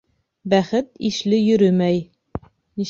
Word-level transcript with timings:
Бәхет 0.53 0.89
ишле 1.11 1.43
йөрөмәй 1.43 2.05